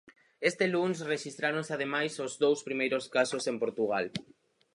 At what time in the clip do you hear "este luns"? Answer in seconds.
0.49-0.97